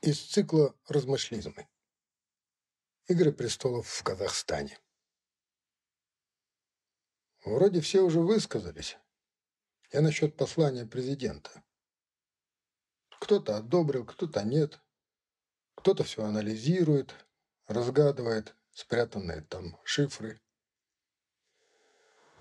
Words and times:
из 0.00 0.20
цикла 0.20 0.76
«Размышлизмы». 0.86 1.66
Игры 3.08 3.32
престолов 3.32 3.88
в 3.88 4.02
Казахстане. 4.04 4.78
Вроде 7.44 7.80
все 7.80 8.02
уже 8.02 8.20
высказались. 8.20 8.96
Я 9.92 10.00
насчет 10.00 10.36
послания 10.36 10.86
президента. 10.86 11.64
Кто-то 13.20 13.56
одобрил, 13.56 14.04
кто-то 14.04 14.42
нет. 14.44 14.80
Кто-то 15.74 16.04
все 16.04 16.24
анализирует, 16.24 17.14
разгадывает 17.66 18.54
спрятанные 18.70 19.40
там 19.42 19.80
шифры. 19.82 20.40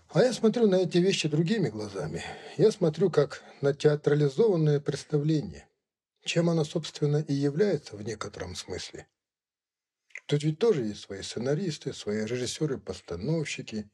А 0.10 0.22
я 0.22 0.32
смотрю 0.32 0.68
на 0.68 0.76
эти 0.76 1.00
вещи 1.00 1.28
другими 1.28 1.70
глазами. 1.70 2.24
Я 2.58 2.72
смотрю 2.72 3.10
как 3.10 3.44
на 3.62 3.74
театрализованное 3.74 4.80
представление– 4.80 5.68
чем 6.28 6.50
она, 6.50 6.64
собственно, 6.64 7.18
и 7.18 7.34
является 7.34 7.96
в 7.96 8.04
некотором 8.04 8.56
смысле. 8.56 9.08
Тут 10.28 10.44
ведь 10.44 10.60
тоже 10.60 10.84
есть 10.84 11.02
свои 11.02 11.22
сценаристы, 11.22 11.94
свои 11.94 12.26
режиссеры-постановщики, 12.26 13.90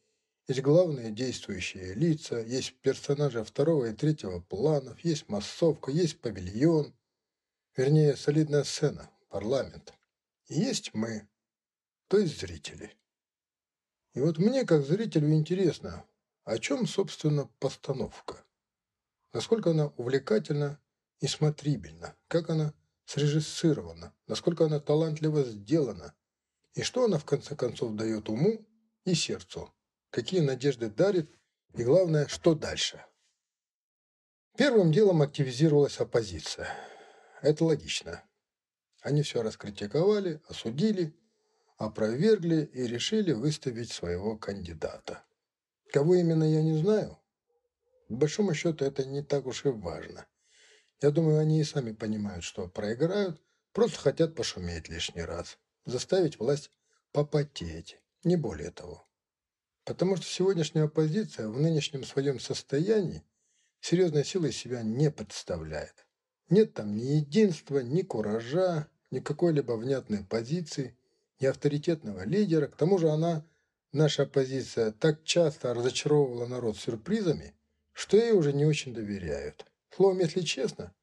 есть 0.47 0.61
главные 0.61 1.11
действующие 1.11 1.93
лица, 1.93 2.39
есть 2.39 2.75
персонажи 2.81 3.43
второго 3.43 3.85
и 3.85 3.93
третьего 3.93 4.41
планов, 4.41 4.99
есть 4.99 5.29
массовка, 5.29 5.91
есть 5.91 6.19
павильон, 6.19 6.93
вернее, 7.77 8.17
солидная 8.17 8.63
сцена, 8.65 9.09
парламент. 9.29 9.93
И 10.47 10.55
есть 10.55 10.93
мы, 10.93 11.29
то 12.09 12.17
есть 12.17 12.39
зрители. 12.41 12.91
И 14.13 14.19
вот 14.19 14.37
мне, 14.37 14.65
как 14.65 14.83
зрителю, 14.83 15.31
интересно, 15.31 16.05
о 16.43 16.57
чем, 16.57 16.87
собственно, 16.87 17.47
постановка? 17.59 18.43
Насколько 19.31 19.71
она 19.71 19.87
увлекательна 19.97 20.79
и 21.23 21.27
смотрибельна, 21.27 22.17
как 22.27 22.49
она 22.49 22.73
срежиссирована, 23.05 24.13
насколько 24.27 24.65
она 24.65 24.81
талантливо 24.81 25.43
сделана, 25.43 26.13
и 26.73 26.83
что 26.83 27.05
она 27.05 27.17
в 27.17 27.23
конце 27.23 27.55
концов 27.55 27.95
дает 27.95 28.27
уму 28.27 28.67
и 29.05 29.15
сердцу, 29.15 29.73
какие 30.09 30.41
надежды 30.41 30.89
дарит, 30.89 31.33
и 31.75 31.85
главное, 31.85 32.27
что 32.27 32.55
дальше. 32.55 33.05
Первым 34.57 34.91
делом 34.91 35.21
активизировалась 35.21 35.97
оппозиция. 36.01 36.67
Это 37.41 37.63
логично. 37.63 38.21
Они 39.01 39.21
все 39.21 39.41
раскритиковали, 39.43 40.41
осудили, 40.49 41.17
опровергли 41.77 42.69
и 42.73 42.85
решили 42.85 43.31
выставить 43.31 43.93
своего 43.93 44.37
кандидата. 44.37 45.23
Кого 45.93 46.15
именно, 46.15 46.43
я 46.43 46.61
не 46.61 46.77
знаю. 46.77 47.17
По 48.09 48.15
большому 48.15 48.53
счету, 48.53 48.83
это 48.83 49.05
не 49.05 49.23
так 49.23 49.45
уж 49.45 49.63
и 49.63 49.69
важно. 49.69 50.27
Я 51.03 51.11
думаю, 51.11 51.39
они 51.39 51.59
и 51.59 51.65
сами 51.65 51.91
понимают, 51.91 52.45
что 52.45 52.69
проиграют, 52.69 53.41
просто 53.73 53.99
хотят 53.99 54.35
пошуметь 54.35 54.87
лишний 54.87 55.23
раз, 55.23 55.57
заставить 55.83 56.39
власть 56.39 56.71
попотеть, 57.11 57.99
не 58.23 58.37
более 58.37 58.71
того. 58.71 59.05
Потому 59.83 60.15
что 60.15 60.25
сегодняшняя 60.25 60.83
оппозиция 60.83 61.49
в 61.49 61.59
нынешнем 61.59 62.05
своем 62.05 62.39
состоянии 62.39 63.21
серьезной 63.81 64.23
силой 64.23 64.53
себя 64.53 64.81
не 64.81 65.11
представляет. 65.11 66.07
Нет 66.49 66.73
там 66.73 66.95
ни 66.95 67.17
единства, 67.17 67.79
ни 67.79 68.01
куража, 68.03 68.87
ни 69.11 69.19
какой-либо 69.19 69.73
внятной 69.73 70.23
позиции, 70.23 70.97
ни 71.41 71.47
авторитетного 71.47 72.23
лидера. 72.23 72.67
К 72.67 72.77
тому 72.77 72.97
же 72.97 73.09
она, 73.09 73.45
наша 73.91 74.23
оппозиция, 74.23 74.93
так 74.93 75.25
часто 75.25 75.73
разочаровывала 75.73 76.45
народ 76.45 76.77
сюрпризами, 76.77 77.53
что 77.91 78.15
ей 78.15 78.31
уже 78.31 78.53
не 78.53 78.65
очень 78.65 78.93
доверяют. 78.93 79.65
Словом, 79.95 80.19
если 80.19 80.41
честно, 80.41 80.93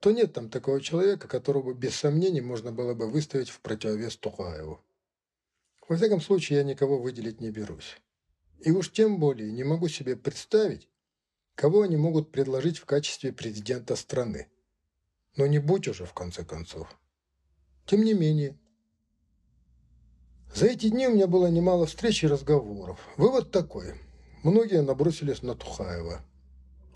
то 0.00 0.12
нет 0.12 0.32
там 0.32 0.48
такого 0.48 0.80
человека, 0.80 1.28
которого 1.28 1.74
без 1.74 1.94
сомнений 1.94 2.40
можно 2.40 2.72
было 2.72 2.94
бы 2.94 3.10
выставить 3.10 3.50
в 3.50 3.60
противовес 3.60 4.16
Тухаеву. 4.16 4.82
Во 5.88 5.96
всяком 5.96 6.20
случае, 6.20 6.58
я 6.58 6.64
никого 6.64 6.98
выделить 6.98 7.40
не 7.40 7.50
берусь. 7.50 7.98
И 8.60 8.70
уж 8.70 8.92
тем 8.92 9.18
более 9.18 9.52
не 9.52 9.64
могу 9.64 9.88
себе 9.88 10.16
представить, 10.16 10.88
кого 11.54 11.82
они 11.82 11.96
могут 11.96 12.32
предложить 12.32 12.78
в 12.78 12.86
качестве 12.86 13.32
президента 13.32 13.96
страны. 13.96 14.48
Но 15.36 15.46
не 15.46 15.58
будь 15.58 15.88
уже, 15.88 16.06
в 16.06 16.14
конце 16.14 16.44
концов. 16.44 16.88
Тем 17.86 18.02
не 18.04 18.14
менее, 18.14 18.58
за 20.54 20.66
эти 20.66 20.88
дни 20.88 21.08
у 21.08 21.14
меня 21.14 21.26
было 21.26 21.48
немало 21.48 21.86
встреч 21.86 22.24
и 22.24 22.26
разговоров. 22.26 22.98
Вывод 23.16 23.50
такой. 23.50 23.94
Многие 24.42 24.82
набросились 24.82 25.42
на 25.42 25.54
Тухаева. 25.54 26.24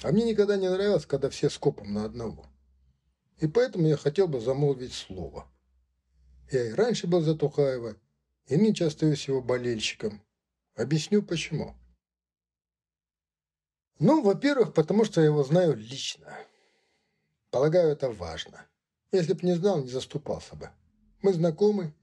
А 0.03 0.13
мне 0.13 0.25
никогда 0.25 0.57
не 0.57 0.69
нравилось, 0.69 1.07
когда 1.07 1.31
все 1.31 1.49
скопом 1.49 1.93
на 1.95 2.05
одного. 2.05 2.47
И 3.39 3.47
поэтому 3.47 3.87
я 3.87 3.97
хотел 3.97 4.29
бы 4.29 4.41
замолвить 4.41 4.93
слово. 4.93 5.47
Я 6.51 6.69
и 6.69 6.73
раньше 6.73 7.07
был 7.07 7.21
за 7.21 7.35
Тухаева, 7.35 7.97
и 8.47 8.57
нынче 8.57 8.87
остаюсь 8.87 9.29
его 9.29 9.41
болельщиком. 9.41 10.23
Объясню 10.75 11.23
почему. 11.23 11.75
Ну, 13.99 14.23
во-первых, 14.23 14.75
потому 14.75 15.05
что 15.05 15.21
я 15.21 15.29
его 15.29 15.43
знаю 15.45 15.77
лично. 15.77 16.37
Полагаю, 17.51 17.91
это 17.91 18.11
важно. 18.11 18.67
Если 19.13 19.33
бы 19.33 19.47
не 19.47 19.55
знал, 19.55 19.81
не 19.81 19.89
заступался 19.89 20.57
бы. 20.57 20.71
Мы 21.23 21.33
знакомы, 21.33 21.95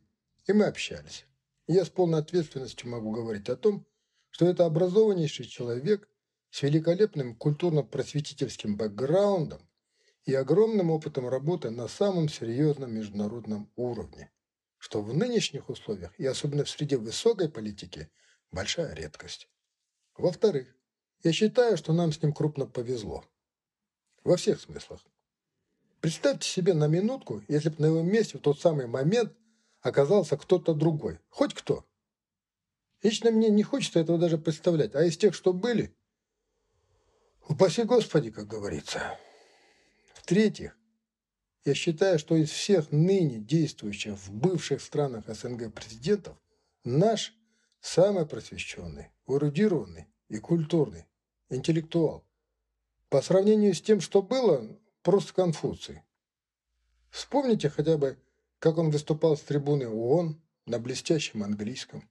и 0.47 0.53
мы 0.53 0.65
общались. 0.65 1.25
Я 1.67 1.85
с 1.85 1.89
полной 1.89 2.19
ответственностью 2.19 2.89
могу 2.89 3.11
говорить 3.11 3.49
о 3.49 3.57
том, 3.57 3.85
что 4.29 4.47
это 4.47 4.65
образованнейший 4.65 5.45
человек 5.45 6.07
с 6.51 6.61
великолепным 6.61 7.33
культурно-просветительским 7.35 8.75
бэкграундом 8.75 9.67
и 10.25 10.33
огромным 10.33 10.91
опытом 10.91 11.27
работы 11.27 11.71
на 11.71 11.87
самом 11.87 12.29
серьезном 12.29 12.93
международном 12.93 13.71
уровне, 13.75 14.29
что 14.77 15.01
в 15.01 15.13
нынешних 15.13 15.69
условиях 15.69 16.13
и 16.19 16.25
особенно 16.25 16.65
в 16.65 16.69
среде 16.69 16.97
высокой 16.97 17.49
политики 17.49 18.11
большая 18.51 18.93
редкость. 18.93 19.49
Во-вторых, 20.17 20.67
я 21.23 21.31
считаю, 21.31 21.77
что 21.77 21.93
нам 21.93 22.11
с 22.11 22.21
ним 22.21 22.33
крупно 22.33 22.65
повезло. 22.65 23.23
Во 24.23 24.35
всех 24.35 24.59
смыслах. 24.59 25.01
Представьте 26.01 26.49
себе 26.49 26.73
на 26.73 26.87
минутку, 26.87 27.41
если 27.47 27.69
бы 27.69 27.75
на 27.79 27.85
его 27.85 28.01
месте 28.01 28.37
в 28.37 28.41
тот 28.41 28.59
самый 28.59 28.87
момент 28.87 29.33
оказался 29.79 30.35
кто-то 30.35 30.73
другой. 30.73 31.19
Хоть 31.29 31.53
кто. 31.53 31.85
Лично 33.03 33.31
мне 33.31 33.49
не 33.49 33.63
хочется 33.63 33.99
этого 33.99 34.17
даже 34.17 34.37
представлять. 34.37 34.95
А 34.95 35.03
из 35.03 35.17
тех, 35.17 35.33
что 35.33 35.53
были, 35.53 35.95
Упаси 37.51 37.83
Господи, 37.83 38.31
как 38.31 38.47
говорится. 38.47 39.19
В-третьих, 40.13 40.77
я 41.65 41.73
считаю, 41.73 42.17
что 42.17 42.37
из 42.37 42.49
всех 42.49 42.93
ныне 42.93 43.39
действующих 43.39 44.13
в 44.17 44.31
бывших 44.31 44.81
странах 44.81 45.25
СНГ 45.27 45.73
президентов 45.73 46.37
наш 46.85 47.33
самый 47.81 48.25
просвещенный, 48.25 49.11
эрудированный 49.27 50.07
и 50.29 50.37
культурный, 50.37 51.07
интеллектуал. 51.49 52.23
По 53.09 53.21
сравнению 53.21 53.73
с 53.73 53.81
тем, 53.81 53.99
что 53.99 54.21
было, 54.21 54.65
просто 55.03 55.33
Конфуций. 55.33 56.03
Вспомните 57.09 57.69
хотя 57.69 57.97
бы, 57.97 58.17
как 58.59 58.77
он 58.77 58.91
выступал 58.91 59.35
с 59.35 59.41
трибуны 59.41 59.89
ООН 59.89 60.41
на 60.67 60.79
блестящем 60.79 61.43
английском, 61.43 62.09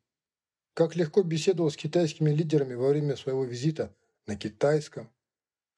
как 0.75 0.97
легко 0.97 1.22
беседовал 1.22 1.71
с 1.71 1.78
китайскими 1.78 2.28
лидерами 2.28 2.75
во 2.75 2.91
время 2.91 3.17
своего 3.17 3.45
визита 3.45 3.97
на 4.27 4.37
китайском, 4.37 5.11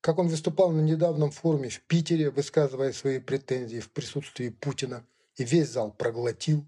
как 0.03 0.19
он 0.19 0.27
выступал 0.27 0.73
на 0.73 0.81
недавнем 0.81 1.31
форуме 1.31 1.69
в 1.69 1.81
Питере, 1.83 2.31
высказывая 2.31 2.93
свои 2.93 3.21
претензии 3.21 3.79
в 3.79 3.89
присутствии 3.91 4.49
Путина, 4.49 5.07
и 5.37 5.45
весь 5.45 5.71
зал 5.71 5.93
проглотил. 5.93 6.67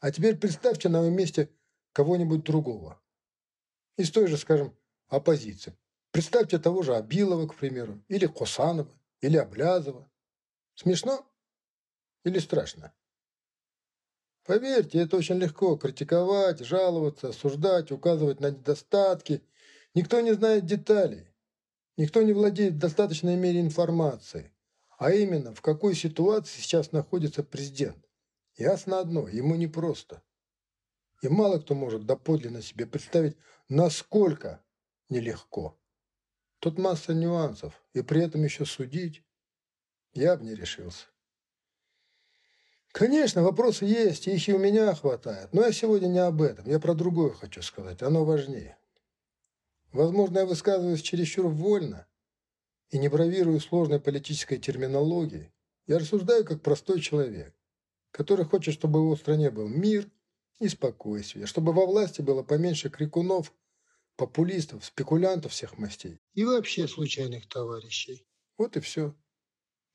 А 0.00 0.10
теперь 0.10 0.36
представьте 0.36 0.88
на 0.88 0.98
его 0.98 1.10
месте 1.10 1.48
кого-нибудь 1.92 2.42
другого. 2.42 3.00
Из 3.96 4.10
той 4.10 4.26
же, 4.26 4.36
скажем, 4.36 4.76
оппозиции. 5.06 5.76
Представьте 6.10 6.58
того 6.58 6.82
же 6.82 6.96
Абилова, 6.96 7.46
к 7.46 7.54
примеру, 7.54 8.02
или 8.08 8.26
Косанова, 8.26 8.90
или 9.20 9.36
Облязова. 9.36 10.10
Смешно 10.74 11.24
или 12.24 12.40
страшно? 12.40 12.92
Поверьте, 14.44 14.98
это 14.98 15.16
очень 15.16 15.36
легко 15.36 15.76
критиковать, 15.76 16.66
жаловаться, 16.66 17.28
осуждать, 17.28 17.92
указывать 17.92 18.40
на 18.40 18.50
недостатки. 18.50 19.40
Никто 19.94 20.20
не 20.20 20.34
знает 20.34 20.66
деталей. 20.66 21.28
Никто 21.96 22.22
не 22.22 22.32
владеет 22.32 22.74
в 22.74 22.78
достаточной 22.78 23.36
мере 23.36 23.60
информацией, 23.60 24.50
а 24.98 25.12
именно, 25.12 25.54
в 25.54 25.60
какой 25.60 25.94
ситуации 25.94 26.60
сейчас 26.60 26.92
находится 26.92 27.44
президент. 27.44 28.04
Ясно 28.56 29.00
одно, 29.00 29.28
ему 29.28 29.54
непросто. 29.54 30.22
И 31.22 31.28
мало 31.28 31.58
кто 31.58 31.74
может 31.74 32.04
доподлинно 32.04 32.62
себе 32.62 32.86
представить, 32.86 33.36
насколько 33.68 34.62
нелегко. 35.08 35.78
Тут 36.58 36.78
масса 36.78 37.14
нюансов, 37.14 37.82
и 37.92 38.02
при 38.02 38.22
этом 38.22 38.42
еще 38.42 38.64
судить 38.64 39.22
я 40.14 40.36
бы 40.36 40.44
не 40.44 40.54
решился. 40.54 41.06
Конечно, 42.92 43.42
вопросы 43.42 43.84
есть, 43.84 44.28
их 44.28 44.48
и 44.48 44.52
у 44.52 44.58
меня 44.58 44.94
хватает, 44.94 45.52
но 45.52 45.62
я 45.62 45.72
сегодня 45.72 46.06
не 46.06 46.20
об 46.20 46.40
этом, 46.42 46.66
я 46.66 46.78
про 46.78 46.94
другое 46.94 47.30
хочу 47.30 47.60
сказать, 47.62 48.02
оно 48.02 48.24
важнее. 48.24 48.78
Возможно, 49.94 50.38
я 50.38 50.46
высказываюсь 50.46 51.02
чересчур 51.02 51.46
вольно 51.46 52.08
и 52.90 52.98
не 52.98 53.08
бравирую 53.08 53.60
сложной 53.60 54.00
политической 54.00 54.58
терминологией, 54.58 55.52
Я 55.86 56.00
рассуждаю 56.00 56.44
как 56.44 56.62
простой 56.62 57.00
человек, 57.00 57.54
который 58.10 58.44
хочет, 58.44 58.74
чтобы 58.74 58.98
в 58.98 59.04
его 59.04 59.16
стране 59.16 59.52
был 59.52 59.68
мир 59.68 60.10
и 60.58 60.66
спокойствие, 60.66 61.46
чтобы 61.46 61.72
во 61.72 61.86
власти 61.86 62.22
было 62.22 62.42
поменьше 62.42 62.90
крикунов, 62.90 63.54
популистов, 64.16 64.84
спекулянтов 64.84 65.52
всех 65.52 65.78
мастей 65.78 66.20
и 66.32 66.44
вообще 66.44 66.88
случайных 66.88 67.48
товарищей. 67.48 68.26
Вот 68.58 68.76
и 68.76 68.80
все. 68.80 69.14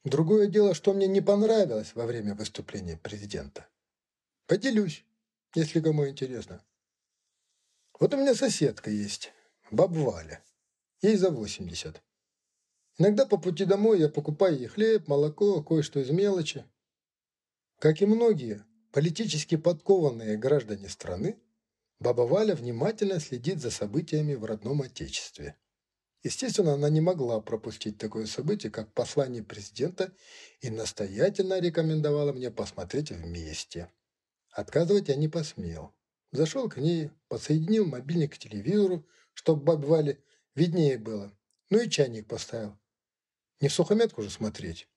Другое 0.06 0.48
дело, 0.48 0.74
что 0.76 0.94
мне 0.94 1.08
не 1.08 1.20
понравилось 1.20 1.94
во 1.94 2.06
время 2.06 2.36
выступления 2.36 2.96
президента. 2.96 3.68
Поделюсь, 4.48 5.04
если 5.56 5.82
кому 5.82 6.08
интересно. 6.08 6.64
Вот 8.00 8.14
у 8.14 8.18
меня 8.18 8.34
соседка 8.34 8.92
есть, 8.92 9.34
баб 9.72 9.92
Валя. 9.92 10.44
Ей 11.02 11.16
за 11.16 11.32
80. 11.32 12.02
Иногда 12.98 13.26
по 13.26 13.38
пути 13.38 13.66
домой 13.66 14.00
я 14.00 14.10
покупаю 14.10 14.58
ей 14.58 14.68
хлеб, 14.68 15.08
молоко, 15.08 15.64
кое-что 15.64 16.00
из 16.00 16.10
мелочи. 16.10 16.66
Как 17.80 18.02
и 18.02 18.06
многие 18.06 18.66
политически 18.92 19.56
подкованные 19.56 20.38
граждане 20.38 20.90
страны, 20.90 21.40
баба 22.00 22.24
Валя 22.24 22.56
внимательно 22.56 23.20
следит 23.20 23.62
за 23.62 23.72
событиями 23.72 24.36
в 24.36 24.44
родном 24.44 24.82
отечестве. 24.82 25.56
Естественно, 26.24 26.74
она 26.74 26.90
не 26.90 27.00
могла 27.00 27.40
пропустить 27.40 27.98
такое 27.98 28.26
событие, 28.26 28.72
как 28.72 28.94
послание 28.94 29.44
президента, 29.44 30.14
и 30.60 30.70
настоятельно 30.70 31.60
рекомендовала 31.62 32.34
мне 32.34 32.52
посмотреть 32.52 33.12
вместе. 33.12 33.90
Отказывать 34.52 35.08
я 35.08 35.16
не 35.16 35.30
посмел. 35.30 35.94
Зашел 36.32 36.70
к 36.70 36.78
ней, 36.78 37.12
подсоединил 37.30 37.86
мобильник 37.86 38.34
к 38.34 38.38
телевизору, 38.38 39.06
чтобы 39.40 39.64
бабе 39.64 39.88
Вале 39.88 40.24
виднее 40.54 40.98
было. 40.98 41.34
Ну 41.70 41.80
и 41.80 41.90
чайник 41.90 42.28
поставил. 42.28 42.78
Не 43.62 43.70
в 43.70 43.74
сухометку 43.74 44.22
же 44.22 44.30
смотреть. 44.30 44.90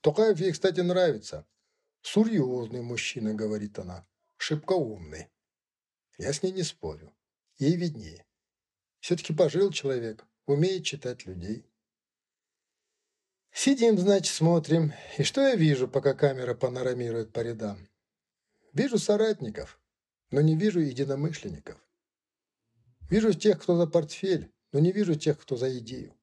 Токаев 0.00 0.38
ей, 0.38 0.52
кстати, 0.52 0.78
нравится. 0.78 1.44
Серьезный 2.02 2.82
мужчина, 2.82 3.34
говорит 3.34 3.76
она. 3.80 4.06
Шибко 4.36 4.74
умный. 4.74 5.28
Я 6.18 6.32
с 6.32 6.44
ней 6.44 6.52
не 6.52 6.62
спорю. 6.62 7.12
Ей 7.58 7.74
виднее. 7.74 8.24
Все-таки 9.00 9.34
пожил 9.34 9.72
человек, 9.72 10.24
умеет 10.46 10.84
читать 10.84 11.26
людей. 11.26 11.66
Сидим, 13.50 13.98
значит, 13.98 14.32
смотрим. 14.32 14.92
И 15.18 15.24
что 15.24 15.40
я 15.40 15.56
вижу, 15.56 15.88
пока 15.88 16.14
камера 16.14 16.54
панорамирует 16.54 17.32
по 17.32 17.40
рядам? 17.40 17.88
Вижу 18.72 18.98
соратников, 18.98 19.80
но 20.30 20.40
не 20.42 20.54
вижу 20.54 20.78
единомышленников. 20.78 21.84
Вижу 23.10 23.34
тех, 23.34 23.60
кто 23.60 23.76
за 23.76 23.86
портфель, 23.86 24.52
но 24.72 24.78
не 24.78 24.92
вижу 24.92 25.16
тех, 25.16 25.38
кто 25.38 25.56
за 25.56 25.76
идею. 25.78 26.14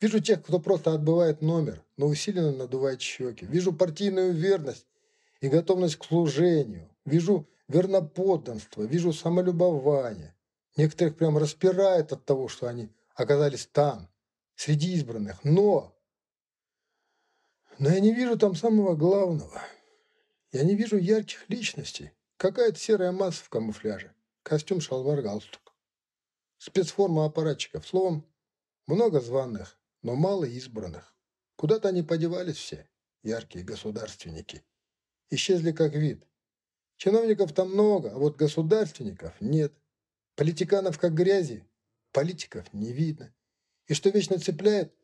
Вижу 0.00 0.20
тех, 0.20 0.42
кто 0.42 0.58
просто 0.58 0.92
отбывает 0.92 1.42
номер, 1.42 1.84
но 1.96 2.06
усиленно 2.06 2.52
надувает 2.52 3.00
щеки. 3.00 3.46
Вижу 3.46 3.72
партийную 3.72 4.32
верность 4.32 4.86
и 5.40 5.48
готовность 5.48 5.96
к 5.96 6.04
служению. 6.04 6.90
Вижу 7.04 7.46
верноподданство, 7.68 8.82
вижу 8.82 9.12
самолюбование. 9.12 10.34
Некоторых 10.76 11.16
прям 11.16 11.38
распирает 11.38 12.12
от 12.12 12.24
того, 12.24 12.48
что 12.48 12.68
они 12.68 12.90
оказались 13.14 13.66
там, 13.66 14.08
среди 14.54 14.94
избранных. 14.94 15.44
Но... 15.44 15.94
Но 17.78 17.90
я 17.90 18.00
не 18.00 18.14
вижу 18.14 18.38
там 18.38 18.54
самого 18.54 18.94
главного. 18.94 19.60
Я 20.52 20.64
не 20.64 20.74
вижу 20.74 20.96
ярких 20.96 21.48
личностей. 21.48 22.12
Какая-то 22.38 22.78
серая 22.78 23.12
масса 23.12 23.44
в 23.44 23.50
камуфляже. 23.50 24.14
Костюм, 24.42 24.80
шалвар, 24.80 25.20
галстук. 25.20 25.65
Спецформа 26.58 27.24
аппаратчиков. 27.24 27.86
Словом, 27.86 28.26
много 28.86 29.20
званых, 29.20 29.78
но 30.02 30.14
мало 30.14 30.44
избранных. 30.44 31.14
Куда-то 31.56 31.88
они 31.88 32.02
подевались 32.02 32.56
все, 32.56 32.88
яркие 33.22 33.64
государственники. 33.64 34.64
Исчезли 35.30 35.72
как 35.72 35.94
вид. 35.94 36.26
Чиновников 36.96 37.52
там 37.52 37.70
много, 37.70 38.12
а 38.12 38.18
вот 38.18 38.36
государственников 38.36 39.34
нет. 39.40 39.72
Политиканов 40.34 40.98
как 40.98 41.14
грязи, 41.14 41.66
политиков 42.12 42.72
не 42.72 42.92
видно. 42.92 43.34
И 43.86 43.94
что 43.94 44.10
вечно 44.10 44.38
цепляет, 44.38 44.94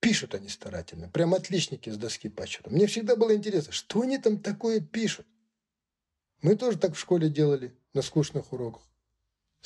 пишут 0.00 0.34
они 0.34 0.48
старательно, 0.48 1.08
прям 1.08 1.34
отличники 1.34 1.90
с 1.90 1.96
доски 1.96 2.28
почета. 2.28 2.70
Мне 2.70 2.86
всегда 2.86 3.16
было 3.16 3.34
интересно, 3.34 3.72
что 3.72 4.02
они 4.02 4.18
там 4.18 4.40
такое 4.40 4.80
пишут. 4.80 5.26
Мы 6.42 6.56
тоже 6.56 6.78
так 6.78 6.94
в 6.94 6.98
школе 6.98 7.28
делали, 7.28 7.74
на 7.92 8.02
скучных 8.02 8.52
уроках. 8.52 8.82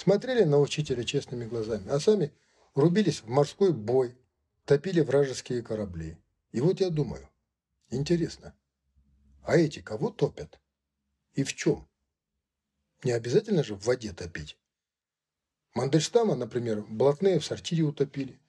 Смотрели 0.03 0.45
на 0.45 0.59
учителя 0.59 1.05
честными 1.05 1.45
глазами, 1.45 1.91
а 1.91 2.01
сами 2.01 2.33
рубились 2.75 3.21
в 3.21 3.29
морской 3.29 3.75
бой, 3.75 4.17
топили 4.65 5.03
вражеские 5.03 5.61
корабли. 5.63 6.17
И 6.53 6.63
вот 6.63 6.81
я 6.81 6.89
думаю, 6.89 7.29
интересно, 7.91 8.55
а 9.43 9.59
эти 9.59 9.81
кого 9.81 10.09
топят? 10.09 10.59
И 11.35 11.45
в 11.45 11.55
чем? 11.55 11.87
Не 13.05 13.13
обязательно 13.13 13.63
же 13.63 13.75
в 13.75 13.85
воде 13.85 14.15
топить. 14.15 14.57
Мандельштама, 15.75 16.35
например, 16.35 16.81
блатные 16.89 17.39
в 17.39 17.45
сортире 17.45 17.83
утопили. 17.83 18.41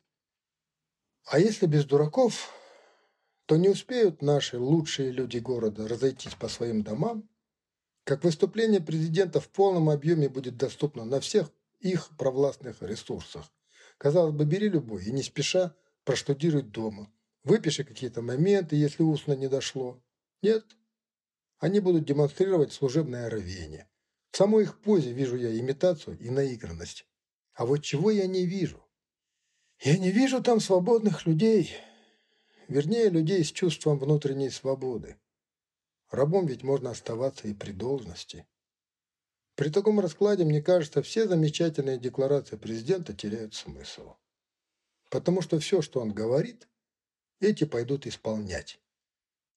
А 1.25 1.37
если 1.37 1.65
без 1.65 1.83
дураков, 1.83 2.49
то 3.45 3.57
не 3.57 3.67
успеют 3.67 4.21
наши 4.21 4.57
лучшие 4.57 5.11
люди 5.11 5.39
города 5.39 5.85
разойтись 5.85 6.35
по 6.35 6.47
своим 6.47 6.81
домам, 6.81 7.29
как 8.03 8.23
выступление 8.23 8.81
президента 8.81 9.39
в 9.39 9.49
полном 9.49 9.89
объеме 9.89 10.29
будет 10.29 10.57
доступно 10.57 11.05
на 11.05 11.19
всех 11.19 11.51
их 11.79 12.09
провластных 12.17 12.81
ресурсах. 12.81 13.45
Казалось 13.97 14.33
бы, 14.33 14.45
бери 14.45 14.69
любой 14.69 15.05
и 15.05 15.11
не 15.11 15.23
спеша 15.23 15.75
проштудируй 16.03 16.63
дома. 16.63 17.11
Выпиши 17.43 17.83
какие-то 17.83 18.21
моменты, 18.21 18.75
если 18.75 19.03
устно 19.03 19.33
не 19.33 19.47
дошло. 19.47 20.01
Нет. 20.41 20.65
Они 21.59 21.79
будут 21.79 22.05
демонстрировать 22.05 22.73
служебное 22.73 23.29
рвение. 23.29 23.87
В 24.31 24.37
самой 24.37 24.63
их 24.63 24.79
позе 24.79 25.11
вижу 25.11 25.35
я 25.35 25.57
имитацию 25.59 26.17
и 26.19 26.29
наигранность. 26.29 27.05
А 27.53 27.65
вот 27.65 27.83
чего 27.83 28.09
я 28.11 28.27
не 28.27 28.45
вижу? 28.45 28.83
Я 29.79 29.97
не 29.97 30.11
вижу 30.11 30.41
там 30.41 30.59
свободных 30.59 31.25
людей. 31.25 31.75
Вернее, 32.67 33.09
людей 33.09 33.43
с 33.43 33.51
чувством 33.51 33.99
внутренней 33.99 34.49
свободы. 34.49 35.17
Рабом 36.11 36.45
ведь 36.45 36.63
можно 36.63 36.91
оставаться 36.91 37.47
и 37.47 37.53
при 37.53 37.71
должности. 37.71 38.45
При 39.55 39.69
таком 39.69 39.99
раскладе, 40.01 40.43
мне 40.43 40.61
кажется, 40.61 41.01
все 41.01 41.25
замечательные 41.25 41.97
декларации 41.97 42.57
президента 42.57 43.13
теряют 43.13 43.53
смысл. 43.53 44.15
Потому 45.09 45.41
что 45.41 45.59
все, 45.59 45.81
что 45.81 46.01
он 46.01 46.13
говорит, 46.13 46.67
эти 47.39 47.63
пойдут 47.63 48.07
исполнять. 48.07 48.79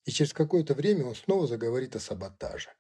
И 0.05 0.12
через 0.12 0.33
какое-то 0.33 0.75
время 0.75 1.06
он 1.06 1.17
снова 1.17 1.46
заговорит 1.46 1.96
о 1.96 2.01
саботаже. 2.01 2.73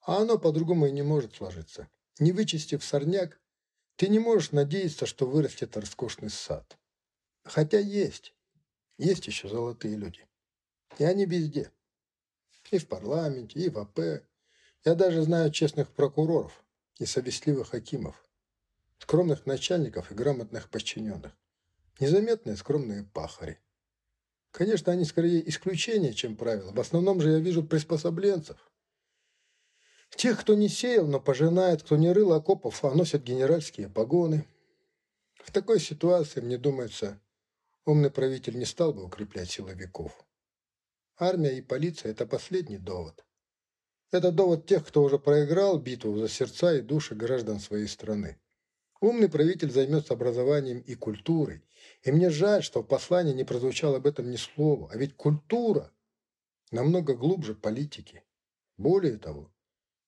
А 0.00 0.22
оно 0.22 0.38
по-другому 0.38 0.86
и 0.86 0.92
не 0.92 1.02
может 1.02 1.34
сложиться. 1.34 1.90
Не 2.18 2.32
вычистив 2.32 2.82
сорняк, 2.82 3.40
ты 3.96 4.08
не 4.08 4.18
можешь 4.18 4.52
надеяться, 4.52 5.04
что 5.04 5.26
вырастет 5.26 5.76
роскошный 5.76 6.30
сад. 6.30 6.78
Хотя 7.44 7.78
есть. 7.78 8.34
Есть 8.96 9.26
еще 9.26 9.48
золотые 9.48 9.96
люди. 9.96 10.26
И 10.98 11.04
они 11.04 11.26
везде. 11.26 11.70
И 12.70 12.78
в 12.78 12.88
парламенте, 12.88 13.60
и 13.60 13.68
в 13.68 13.78
АП. 13.78 13.98
Я 14.84 14.94
даже 14.94 15.22
знаю 15.22 15.50
честных 15.50 15.90
прокуроров 15.90 16.64
и 16.98 17.06
совестливых 17.06 17.70
хакимов. 17.70 18.24
Скромных 18.98 19.46
начальников 19.46 20.10
и 20.10 20.14
грамотных 20.14 20.68
подчиненных. 20.70 21.32
Незаметные 22.00 22.56
скромные 22.56 23.04
пахари. 23.04 23.60
Конечно, 24.50 24.92
они 24.92 25.04
скорее 25.04 25.46
исключение, 25.48 26.14
чем 26.14 26.36
правило. 26.36 26.72
В 26.72 26.80
основном 26.80 27.20
же 27.20 27.30
я 27.30 27.38
вижу 27.38 27.62
приспособленцев. 27.62 28.56
Тех, 30.10 30.40
кто 30.40 30.54
не 30.54 30.68
сеял, 30.68 31.06
но 31.06 31.20
пожинает, 31.20 31.82
кто 31.82 31.96
не 31.96 32.10
рыл 32.10 32.32
окопов, 32.32 32.84
а 32.84 32.94
носят 32.94 33.22
генеральские 33.22 33.88
погоны. 33.88 34.46
В 35.44 35.52
такой 35.52 35.78
ситуации, 35.78 36.40
мне 36.40 36.56
думается, 36.56 37.20
умный 37.84 38.10
правитель 38.10 38.58
не 38.58 38.64
стал 38.64 38.94
бы 38.94 39.04
укреплять 39.04 39.50
силовиков. 39.50 40.25
Армия 41.18 41.56
и 41.56 41.62
полиция– 41.62 42.10
это 42.12 42.26
последний 42.26 42.76
довод. 42.76 43.24
Это 44.10 44.30
довод 44.30 44.66
тех, 44.66 44.86
кто 44.86 45.02
уже 45.02 45.18
проиграл 45.18 45.78
битву 45.78 46.16
за 46.18 46.28
сердца 46.28 46.74
и 46.74 46.82
души 46.82 47.14
граждан 47.14 47.58
своей 47.58 47.88
страны. 47.88 48.38
Умный 49.00 49.30
правитель 49.30 49.70
займется 49.70 50.12
образованием 50.14 50.80
и 50.80 50.94
культурой. 50.94 51.62
И 52.02 52.12
мне 52.12 52.30
жаль, 52.30 52.62
что 52.62 52.82
в 52.82 52.86
послании 52.86 53.32
не 53.32 53.44
прозвучало 53.44 53.96
об 53.96 54.06
этом 54.06 54.30
ни 54.30 54.36
слова. 54.36 54.90
А 54.92 54.96
ведь 54.96 55.16
культура 55.16 55.90
намного 56.70 57.14
глубже 57.14 57.54
политики. 57.54 58.22
Более 58.76 59.16
того, 59.16 59.50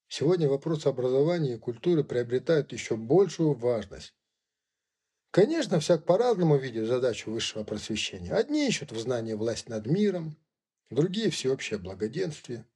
сегодня 0.09 0.49
вопросы 0.49 0.89
образования 0.89 1.55
и 1.55 1.59
культуры 1.59 2.05
приобретают 2.05 2.73
еще 2.73 2.97
большую 2.97 3.55
важность. 3.55 4.15
Конечно, 5.31 5.81
всяк 5.81 6.05
по-разному 6.05 6.57
видит 6.57 6.87
задачу 6.87 7.31
высшего 7.31 7.65
просвещения. 7.65 8.33
Одни 8.33 8.67
ищут 8.67 8.93
в 8.93 8.99
знании 8.99 9.35
власть 9.35 9.69
над 9.69 9.87
миром, 9.87 10.37
другие– 10.91 11.31
всеобщее 11.31 11.79
благоденствие. 11.79 12.67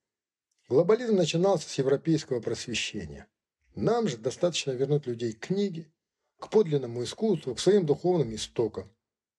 Глобализм 0.69 1.17
начинался 1.17 1.69
с 1.69 1.79
европейского 1.79 2.41
просвещения. 2.41 3.29
Нам 3.75 4.09
же 4.09 4.17
достаточно 4.17 4.73
вернуть 4.73 5.07
людей 5.07 5.33
к 5.33 5.47
книге, 5.47 5.91
к 6.39 6.51
подлинному 6.51 7.03
искусству, 7.05 7.55
к 7.55 7.61
своим 7.61 7.87
духовным 7.87 8.35
истокам. 8.35 8.91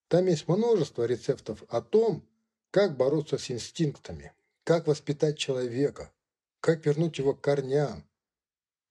Там 0.07 0.27
есть 0.27 0.47
множество 0.47 1.05
рецептов 1.05 1.63
о 1.69 1.81
том, 1.81 2.27
как 2.71 2.97
бороться 2.97 3.37
с 3.37 3.51
инстинктами, 3.51 4.33
как 4.63 4.87
воспитать 4.87 5.37
человека, 5.37 6.11
как 6.59 6.85
вернуть 6.85 7.17
его 7.17 7.33
к 7.33 7.41
корням. 7.41 8.07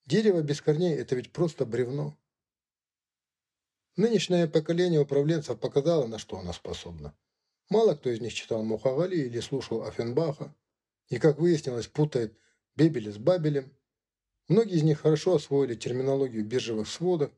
Дерево 0.06 0.42
без 0.42 0.60
корней– 0.60 0.94
это 0.96 1.14
ведь 1.14 1.32
просто 1.32 1.64
бревно. 1.64 2.16
Нынешнее 3.96 4.48
поколение 4.48 5.00
управленцев 5.00 5.58
показало, 5.60 6.06
на 6.06 6.18
что 6.18 6.38
оно 6.38 6.52
способно. 6.52 7.14
Мало 7.68 7.94
кто 7.94 8.10
из 8.10 8.20
них 8.20 8.34
читал 8.34 8.62
Мухагали 8.62 9.16
или 9.16 9.40
слушал 9.40 9.84
Афенбаха, 9.84 10.54
и, 11.08 11.18
как 11.18 11.38
выяснилось, 11.38 11.86
путает 11.86 12.36
Бебеля 12.76 13.12
с 13.12 13.18
Бабелем. 13.18 13.72
Многие 14.48 14.76
из 14.76 14.82
них 14.82 15.00
хорошо 15.00 15.36
освоили 15.36 15.74
терминологию 15.74 16.44
биржевых 16.44 16.88
сводок, 16.88 17.32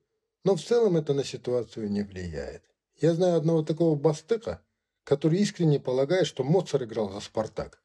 но 0.44 0.56
в 0.56 0.62
целом 0.62 0.96
это 0.96 1.14
на 1.14 1.24
ситуацию 1.24 1.90
не 1.90 2.02
влияет. 2.02 2.62
Я 2.96 3.14
знаю 3.14 3.36
одного 3.36 3.62
такого 3.62 3.96
бастыка, 3.96 4.62
который 5.02 5.38
искренне 5.40 5.80
полагает, 5.80 6.26
что 6.26 6.44
Моцарт 6.44 6.84
играл 6.84 7.10
за 7.10 7.20
«Спартак». 7.20 7.82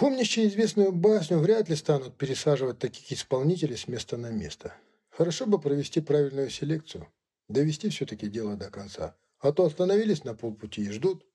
Помнящие 0.00 0.48
известную 0.48 0.92
басню 0.92 1.38
вряд 1.38 1.68
ли 1.68 1.76
станут 1.76 2.16
пересаживать 2.16 2.78
таких 2.78 3.12
исполнителей 3.12 3.76
с 3.76 3.86
места 3.86 4.16
на 4.16 4.30
место. 4.30 4.74
Хорошо 5.10 5.44
бы 5.44 5.60
провести 5.60 6.00
правильную 6.00 6.48
селекцию, 6.48 7.06
довести 7.48 7.90
все-таки 7.90 8.26
дело 8.28 8.56
до 8.56 8.70
конца, 8.70 9.14
а 9.40 9.52
то 9.52 9.64
остановились 9.64 10.24
на 10.24 10.34
полпути 10.34 10.82
и 10.82 10.90
ждут. 10.90 11.26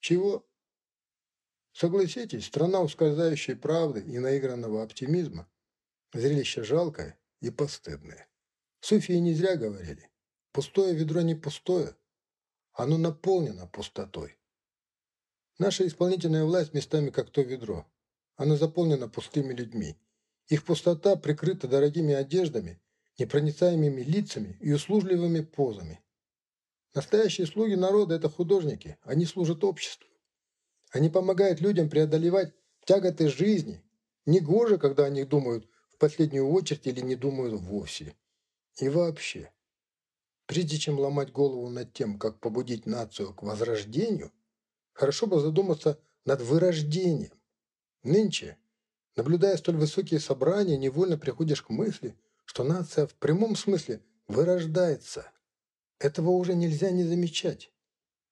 Чего? 0.00 0.46
Согласитесь, 1.72 2.46
страна 2.46 2.80
ускользающей 2.82 3.56
правды 3.56 4.00
и 4.00 4.18
наигранного 4.18 4.82
оптимизма– 4.82 5.50
зрелище 6.12 6.62
жалкое 6.62 7.18
и 7.40 7.50
постыдное. 7.50 8.28
Суфии 8.80 9.14
не 9.14 9.34
зря 9.34 9.56
говорили, 9.56 10.10
пустое 10.52 10.94
ведро 10.94 11.22
не 11.22 11.34
пустое, 11.34 11.96
оно 12.72 12.98
наполнено 12.98 13.66
пустотой. 13.66 14.38
Наша 15.58 15.86
исполнительная 15.86 16.44
власть 16.44 16.74
местами 16.74 17.10
как 17.10 17.30
то 17.30 17.40
ведро. 17.40 17.86
Она 18.36 18.56
заполнена 18.56 19.08
пустыми 19.08 19.54
людьми. 19.54 19.96
Их 20.48 20.64
пустота 20.64 21.14
прикрыта 21.14 21.68
дорогими 21.68 22.12
одеждами, 22.12 22.82
непроницаемыми 23.18 24.02
лицами 24.02 24.58
и 24.60 24.72
услужливыми 24.72 25.40
позами. 25.40 26.03
Настоящие 26.94 27.48
слуги 27.48 27.74
народа– 27.74 28.14
это 28.16 28.28
художники, 28.28 28.96
они 29.02 29.26
служат 29.26 29.64
обществу. 29.64 30.08
Они 30.92 31.10
помогают 31.10 31.60
людям 31.60 31.90
преодолевать 31.90 32.54
тяготы 32.84 33.28
жизни. 33.28 33.82
Негоже, 34.26 34.78
когда 34.78 35.04
о 35.04 35.10
них 35.10 35.28
думают 35.28 35.68
в 35.88 35.98
последнюю 35.98 36.48
очередь 36.48 36.86
или 36.86 37.00
не 37.00 37.16
думают 37.16 37.60
вовсе. 37.60 38.14
И 38.76 38.88
вообще, 38.88 39.52
прежде 40.46 40.78
чем 40.78 41.00
ломать 41.00 41.32
голову 41.32 41.68
над 41.68 41.92
тем, 41.92 42.16
как 42.16 42.38
побудить 42.38 42.86
нацию 42.86 43.34
к 43.34 43.42
возрождению, 43.42 44.32
хорошо 44.92 45.26
бы 45.26 45.40
задуматься 45.40 45.98
над 46.24 46.42
вырождением. 46.42 47.32
Нынче, 48.04 48.56
наблюдая 49.16 49.56
столь 49.56 49.78
высокие 49.78 50.20
собрания, 50.20 50.76
невольно 50.76 51.18
приходишь 51.18 51.62
к 51.62 51.70
мысли, 51.70 52.16
что 52.44 52.62
нация 52.62 53.08
в 53.08 53.14
прямом 53.14 53.56
смысле 53.56 54.00
вырождается. 54.28 55.30
Этого 56.04 56.32
уже 56.32 56.54
нельзя 56.54 56.90
не 56.90 57.02
замечать. 57.02 57.72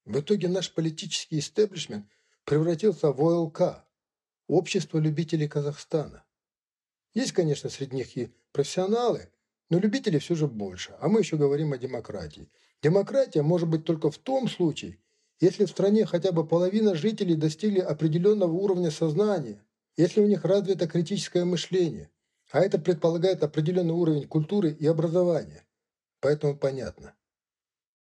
В 0.05 0.21
итоге 0.21 0.49
наш 0.49 0.75
политический 0.75 1.39
истеблишмент– 1.39 2.07
превратился 2.45 3.13
в 3.13 3.23
ОЛК– 3.23 3.87
Общество 4.47 4.99
любителей 4.99 5.49
Казахстана. 5.49 6.23
Есть, 7.15 7.33
конечно, 7.33 7.71
среди 7.71 7.97
них 7.97 8.15
и 8.19 8.31
профессионалы, 8.53 9.31
но 9.71 9.79
любителей 9.79 10.19
все 10.19 10.35
же 10.35 10.49
больше. 10.49 10.95
А 11.01 11.09
мы 11.09 11.21
еще 11.21 11.39
говорим 11.39 11.73
о 11.73 11.79
демократии. 11.79 12.51
Демократия 12.83 13.41
может 13.41 13.71
быть 13.71 13.87
только 13.87 14.11
в 14.11 14.19
том 14.19 14.51
случае, 14.51 14.99
если 15.41 15.65
в 15.65 15.71
стране 15.71 16.05
хотя 16.05 16.31
бы 16.31 16.47
половина 16.47 16.95
жителей 16.95 17.37
достигли 17.37 17.81
определенного 17.81 18.53
уровня 18.53 18.91
сознания, 18.91 19.65
если 19.97 20.21
у 20.21 20.27
них 20.27 20.45
развито 20.45 20.87
критическое 20.87 21.47
мышление, 21.47 22.11
а 22.51 22.61
это 22.61 22.79
предполагает 22.79 23.43
определенный 23.43 23.95
уровень 23.95 24.29
культуры 24.29 24.73
и 24.79 24.87
образования. 24.87 25.65
Поэтому 26.21 26.55
понятно. 26.55 27.15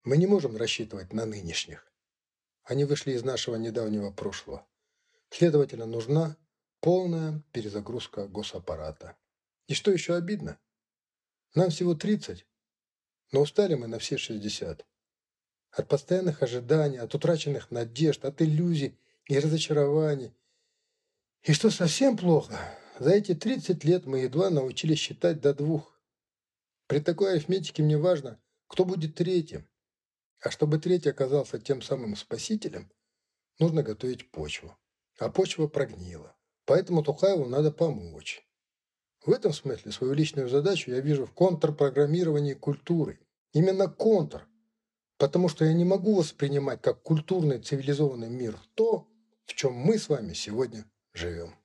Мы 0.08 0.16
не 0.16 0.26
можем 0.26 0.56
рассчитывать 0.56 1.12
на 1.12 1.26
нынешних. 1.26 1.86
Они 2.64 2.86
вышли 2.86 3.12
из 3.12 3.24
нашего 3.24 3.56
недавнего 3.56 4.10
прошлого. 4.10 4.66
Следовательно, 5.28 5.84
нужна 5.84 6.38
полная 6.80 7.42
перезагрузка 7.52 8.26
госаппарата. 8.26 9.18
И 9.66 9.74
что 9.74 9.90
еще 9.90 10.14
обидно? 10.14 10.58
Нам 11.54 11.68
всего 11.68 11.94
30, 11.94 12.46
но 13.32 13.42
устали 13.42 13.74
мы 13.74 13.86
на 13.86 13.98
все 13.98 14.16
60. 14.16 14.86
От 15.72 15.88
постоянных 15.88 16.42
ожиданий, 16.42 16.96
от 16.96 17.14
утраченных 17.14 17.70
надежд, 17.70 18.24
от 18.24 18.40
иллюзий 18.40 18.98
и 19.26 19.38
разочарований. 19.38 20.32
И 21.42 21.52
что 21.52 21.68
совсем 21.68 22.16
плохо, 22.16 22.58
за 22.98 23.10
эти 23.10 23.34
30 23.34 23.84
лет 23.84 24.06
мы 24.06 24.20
едва 24.20 24.48
научились 24.48 25.00
считать 25.00 25.42
до 25.42 25.52
двух. 25.52 26.00
При 26.86 27.00
такой 27.00 27.32
арифметике 27.32 27.82
мне 27.82 27.98
важно, 27.98 28.40
кто 28.68 28.86
будет 28.86 29.14
третьим. 29.14 29.68
А 30.40 30.50
чтобы 30.50 30.78
третий 30.78 31.10
оказался 31.10 31.58
тем 31.58 31.82
самым 31.82 32.16
спасителем, 32.16 32.90
нужно 33.58 33.82
готовить 33.82 34.30
почву. 34.30 34.76
А 35.18 35.30
почва 35.30 35.66
прогнила. 35.66 36.36
Поэтому 36.64 37.02
Тухаеву 37.02 37.46
надо 37.46 37.72
помочь. 37.72 38.46
В 39.24 39.32
этом 39.32 39.52
смысле 39.52 39.90
свою 39.90 40.12
личную 40.12 40.48
задачу 40.48 40.90
я 40.90 41.00
вижу 41.00 41.26
в 41.26 41.32
контрпрограммировании 41.32 42.54
культуры. 42.54 43.18
Именно 43.52 43.88
контр. 43.88 44.46
Потому 45.16 45.48
что 45.48 45.64
я 45.64 45.72
не 45.72 45.84
могу 45.84 46.14
воспринимать 46.14 46.80
как 46.80 47.02
культурный 47.02 47.58
цивилизованный 47.58 48.30
мир 48.30 48.56
то, 48.74 49.08
в 49.44 49.54
чем 49.54 49.72
мы 49.72 49.98
с 49.98 50.08
вами 50.08 50.34
сегодня 50.34 50.84
живем. 51.12 51.57